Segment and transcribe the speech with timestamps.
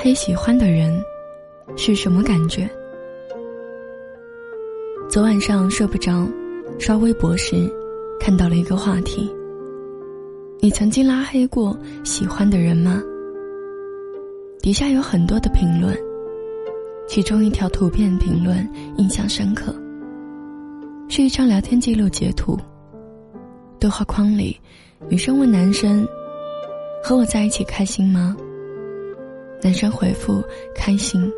[0.00, 1.04] 黑喜欢的人
[1.76, 2.70] 是什么感觉？
[5.08, 6.24] 昨晚上睡不着，
[6.78, 7.68] 刷微博时
[8.20, 9.28] 看到了一个话题：
[10.60, 13.02] 你曾经拉黑过喜欢的人吗？
[14.60, 15.92] 底下有很多的评论，
[17.08, 18.66] 其中一条图片评论
[18.98, 19.74] 印象深刻，
[21.08, 22.56] 是一张聊天记录截图。
[23.80, 24.56] 对话框里，
[25.08, 26.06] 女生问男生
[27.02, 28.36] ：“和我在一起开心吗？”
[29.62, 30.42] 男生回复
[30.74, 31.30] ：“开心。”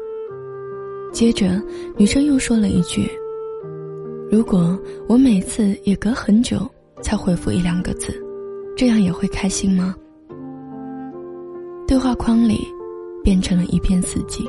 [1.13, 1.61] 接着，
[1.97, 3.11] 女生又说了一句
[4.31, 4.79] ：“如果
[5.09, 6.69] 我每次也隔很久
[7.03, 8.15] 才回复一两个字，
[8.77, 9.95] 这样也会开心吗？”
[11.89, 12.65] 对话框里
[13.25, 14.49] 变成了一片死寂。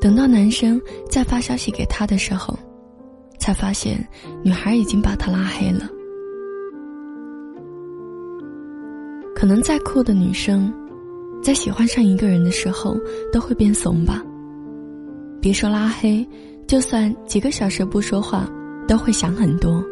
[0.00, 2.58] 等到男生再发消息给她的时候，
[3.38, 4.06] 才发现
[4.42, 5.88] 女孩已经把他拉黑了。
[9.34, 10.72] 可能再酷的女生，
[11.44, 12.96] 在喜欢上一个人的时候
[13.30, 14.24] 都会变怂吧。
[15.42, 16.26] 别说拉黑，
[16.66, 18.48] 就算几个小时不说话，
[18.88, 19.84] 都会想很多。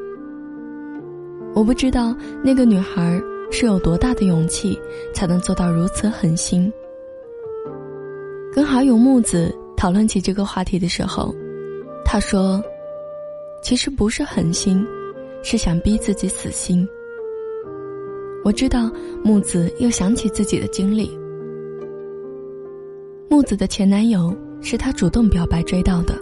[1.55, 4.81] 我不知道那个女孩是有多大的勇气，
[5.13, 6.73] 才能做到如此狠心。
[8.51, 11.35] 跟好友木子讨论起这个话题的时候，
[12.03, 12.65] 他说
[13.63, 14.83] ：“其实不是狠心，
[15.43, 16.89] 是想逼自己死心。”
[18.43, 18.91] 我知道
[19.23, 21.21] 木子又想起自己的经历。
[23.33, 26.15] 木子的前男友是她主动表白追到的。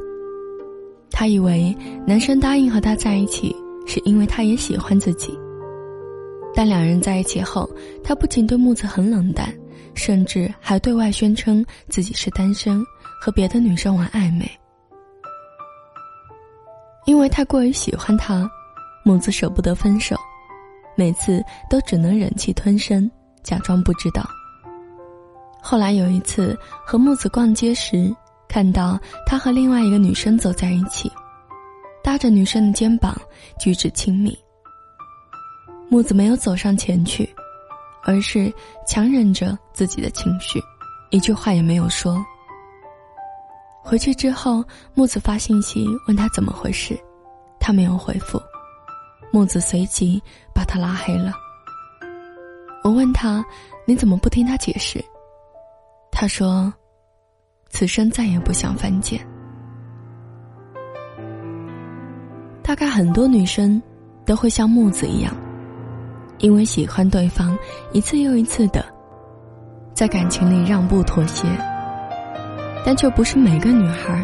[1.10, 3.52] 她以为男生答应和她在一起
[3.84, 5.36] 是因为他也喜欢自己。
[6.54, 7.68] 但两人在一起后，
[8.04, 9.52] 他不仅对木子很冷淡，
[9.92, 12.80] 甚至还对外宣称自己是单身，
[13.20, 14.48] 和别的女生玩暧昧。
[17.06, 18.48] 因为太过于喜欢他，
[19.04, 20.14] 木子舍不得分手。
[20.94, 23.10] 每次都只能忍气吞声，
[23.42, 24.24] 假装不知道。
[25.62, 28.14] 后来有一次和木子逛街时，
[28.48, 31.10] 看到他和另外一个女生走在一起，
[32.02, 33.14] 搭着女生的肩膀，
[33.58, 34.36] 举止亲密。
[35.88, 37.28] 木子没有走上前去，
[38.02, 38.52] 而是
[38.86, 40.60] 强忍着自己的情绪，
[41.10, 42.16] 一句话也没有说。
[43.82, 46.98] 回去之后，木子发信息问他怎么回事，
[47.58, 48.40] 他没有回复。
[49.32, 50.22] 木子随即
[50.54, 51.32] 把他拉黑了。
[52.82, 53.44] 我问他
[53.86, 55.04] ：“你怎么不听他解释？”
[56.20, 56.70] 他说
[57.72, 59.18] ：“此生再也不想犯贱。”
[62.62, 63.80] 大概很多女生
[64.26, 65.34] 都会像木子一样，
[66.36, 67.56] 因为喜欢对方，
[67.92, 68.84] 一次又一次的
[69.94, 71.48] 在感情里让步妥协，
[72.84, 74.22] 但却不是每个女孩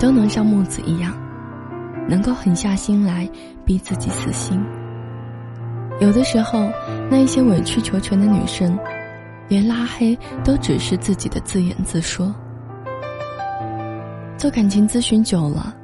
[0.00, 1.14] 都能像木子一样。
[2.08, 3.30] 能够狠下心来
[3.64, 4.60] 逼自己死心。
[6.00, 6.68] 有的时候，
[7.08, 8.76] 那一些委曲求全的女生，
[9.48, 12.34] 连拉黑都只是自己的自言自说。
[14.36, 15.74] 做感情咨询久了，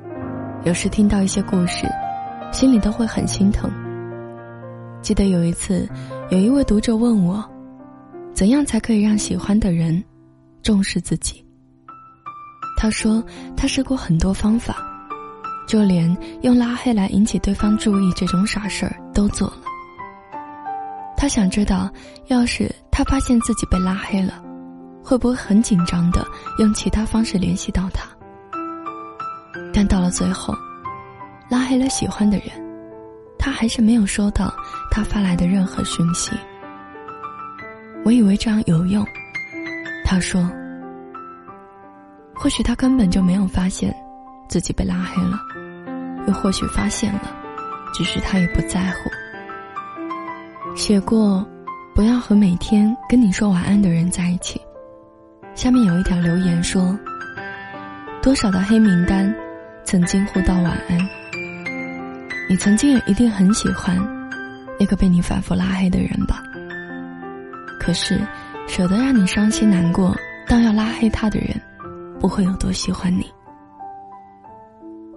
[0.65, 1.87] 有时听到一些故事，
[2.53, 3.71] 心里都会很心疼。
[5.03, 5.89] 记得有一次，
[6.31, 7.45] 有一位读者问我，
[8.35, 10.03] 怎样才可以让喜欢的人
[10.63, 11.45] 重视自己？
[12.77, 13.23] 他说
[13.57, 14.87] 他试过很多方法。
[15.67, 19.59] 就连用拉黑来引起对方注意这种傻事儿都做了。
[21.17, 21.89] 他想知道，
[22.27, 22.69] 要是
[23.01, 24.45] 他发现自己被拉黑了，
[25.03, 26.23] 会不会很紧张的
[26.59, 28.07] 用其他方式联系到他？
[29.73, 30.55] 但到了最后，
[31.49, 32.49] 拉黑了喜欢的人，
[33.39, 34.53] 他还是没有收到
[34.91, 36.33] 他发来的任何讯息。
[38.05, 39.03] 我以为这样有用，
[40.05, 40.47] 他说，
[42.35, 43.97] 或许他根本就没有发现
[44.47, 45.41] 自己被拉黑了。
[46.29, 47.35] 又或许发现了，
[47.95, 49.09] 只是他也不在乎。
[50.77, 51.43] 写过，
[52.01, 54.59] 不要和每天跟你说晚安的人在一起。
[55.55, 56.99] 下面有一条留言说：
[58.23, 59.31] 多少的黑名单，
[59.85, 60.99] 曾经互道晚安。
[62.49, 63.99] 你曾经也一定很喜欢
[64.79, 66.43] 那个被你反复拉黑的人吧？
[67.79, 68.19] 可是，
[68.67, 70.17] 舍得让你伤心难过，
[70.49, 71.49] 当要拉黑他的人，
[72.19, 73.31] 不会有多喜欢你。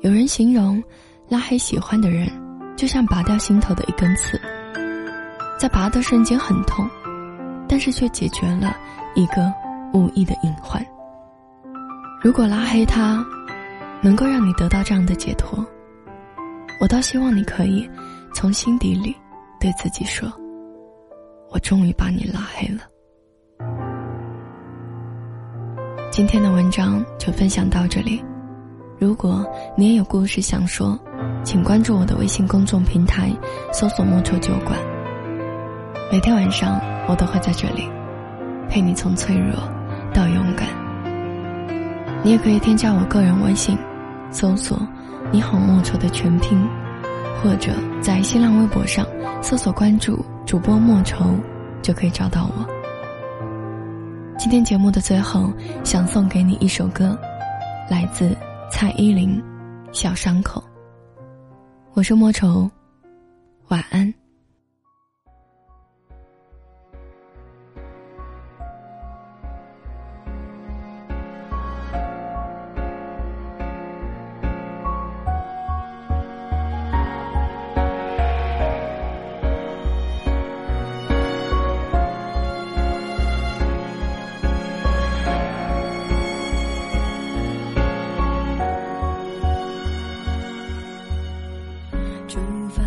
[0.01, 0.83] 有人形容，
[1.29, 2.29] 拉黑喜欢的人，
[2.75, 4.37] 就像拔掉心头的一根刺，
[5.63, 6.85] 在拔的瞬间很痛，
[7.69, 8.75] 但是却解决了
[9.15, 9.49] 一个
[9.93, 10.85] 无意的隐患。
[12.21, 13.25] 如果拉黑他，
[14.01, 15.65] 能够让你得到这样的解脱，
[16.81, 17.89] 我倒希望你可以
[18.33, 19.15] 从心底里
[19.57, 20.29] 对自己说
[21.49, 22.81] ：“我终于把你拉黑了。”
[26.11, 28.21] 今天的文章就分享到这里。
[28.99, 30.99] 如果你也有故事想说，
[31.41, 33.31] 请关注我的微信公众平台，
[33.71, 34.77] 搜索“莫愁酒馆”。
[36.13, 37.89] 每天晚上，我都会在这里，
[38.69, 39.55] 陪你从脆弱
[40.13, 40.67] 到勇敢。
[42.23, 43.75] 你也可以添加我个人微信，
[44.29, 44.79] 搜索
[45.33, 46.69] “你好莫愁”的全拼，
[47.41, 49.03] 或者在新浪微博上
[49.41, 51.35] 搜索关注主播莫愁，
[51.81, 52.63] 就可以找到我。
[54.37, 55.51] 今天节目的最后，
[55.83, 57.17] 想送给你一首歌，
[57.89, 58.37] 来自
[58.69, 59.41] 蔡依林，
[59.91, 60.61] 《小伤口》。
[61.95, 62.69] 我是莫愁，
[63.69, 64.13] 晚安。
[92.33, 92.82] 春风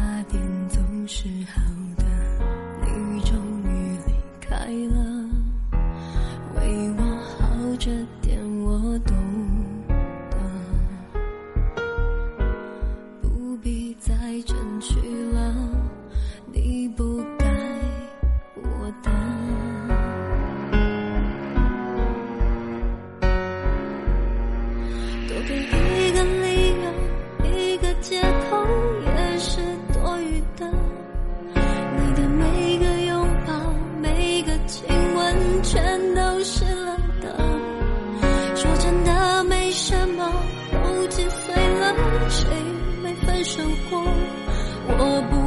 [44.98, 45.45] 我不